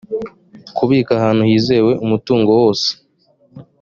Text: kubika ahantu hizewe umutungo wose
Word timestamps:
kubika 0.77 1.11
ahantu 1.17 1.41
hizewe 1.49 1.91
umutungo 2.05 2.49
wose 2.59 2.89